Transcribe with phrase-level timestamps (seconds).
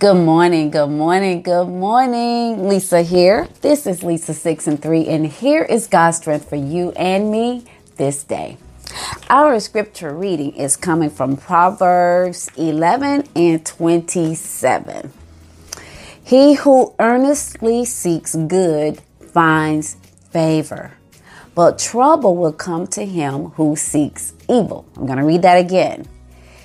[0.00, 2.66] Good morning, good morning, good morning.
[2.66, 3.46] Lisa here.
[3.60, 7.66] This is Lisa 6 and 3, and here is God's strength for you and me
[7.98, 8.56] this day.
[9.28, 15.12] Our scripture reading is coming from Proverbs 11 and 27.
[16.24, 19.02] He who earnestly seeks good
[19.34, 19.96] finds
[20.30, 20.94] favor,
[21.54, 24.86] but trouble will come to him who seeks evil.
[24.96, 26.06] I'm going to read that again.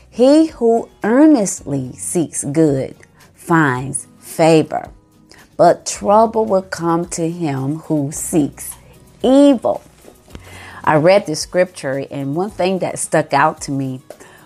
[0.10, 2.96] He who earnestly seeks good
[3.46, 4.90] finds favor,
[5.56, 8.76] but trouble will come to him who seeks
[9.22, 9.84] evil.
[10.84, 14.02] I read the scripture, and one thing that stuck out to me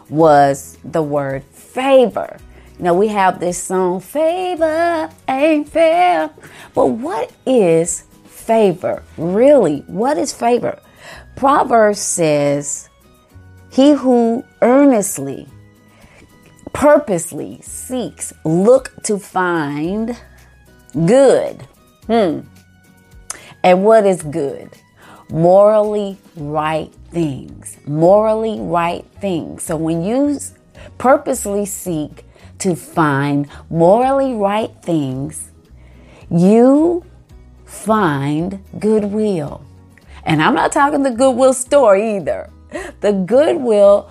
[0.10, 2.40] was the word favor.
[2.78, 6.30] You know, we have this song, Favor Ain't Fair.
[6.74, 9.04] But what is favor?
[9.18, 10.82] Really, what is favor?
[11.38, 12.90] Proverbs says,
[13.72, 15.48] He who earnestly
[16.74, 20.18] purposely seeks, look to find
[21.06, 21.62] good.
[22.08, 22.42] Hmm.
[23.64, 24.70] And what is good?
[25.30, 27.78] Morally right things.
[27.86, 29.64] Morally right things.
[29.64, 30.40] So when you
[30.98, 32.26] purposely seek
[32.60, 35.52] to find morally right things,
[36.30, 37.06] you
[37.66, 39.64] find goodwill.
[40.24, 42.50] And I'm not talking the goodwill store either.
[43.02, 44.10] The goodwill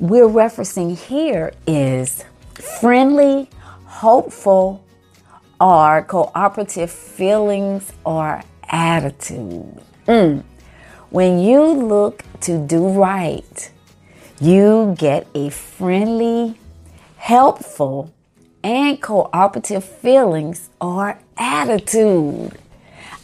[0.00, 3.48] we're referencing here is friendly,
[3.84, 4.82] hopeful,
[5.60, 9.78] or cooperative feelings or attitude.
[10.08, 10.42] Mm.
[11.10, 13.70] When you look to do right,
[14.40, 16.58] you get a friendly,
[17.16, 18.10] helpful,
[18.64, 22.56] and cooperative feelings or attitude.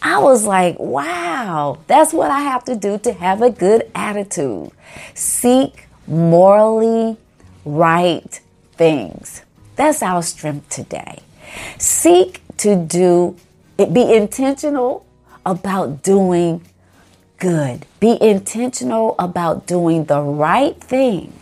[0.02, 4.72] I was like, wow, that's what I have to do to have a good attitude.
[5.14, 7.16] Seek morally
[7.64, 8.40] right
[8.72, 9.42] things.
[9.76, 11.20] That's our strength today.
[11.78, 13.36] Seek to do,
[13.76, 15.06] be intentional
[15.44, 16.62] about doing
[17.38, 17.86] good.
[18.00, 21.32] Be intentional about doing the right thing.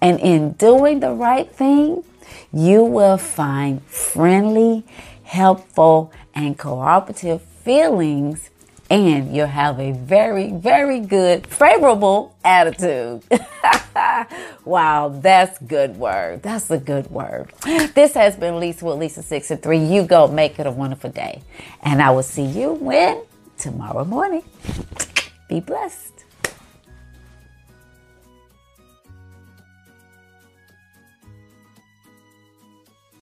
[0.00, 2.04] And in doing the right thing,
[2.52, 4.84] you will find friendly,
[5.24, 8.50] helpful, and cooperative feelings
[8.90, 13.22] and you'll have a very, very good, favorable attitude.
[14.64, 16.42] wow, that's good word.
[16.42, 17.52] That's a good word.
[17.94, 19.78] This has been Lisa with Lisa 6 and 3.
[19.78, 21.42] You go make it a wonderful day.
[21.82, 23.22] And I will see you when?
[23.58, 24.44] Tomorrow morning.
[25.48, 26.17] Be blessed.